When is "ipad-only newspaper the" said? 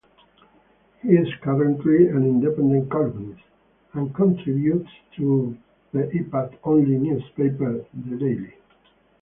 6.15-8.17